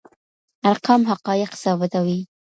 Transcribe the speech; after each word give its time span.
ارقام 0.71 1.01
حقایق 1.11 1.51
ثابتوي. 1.63 2.19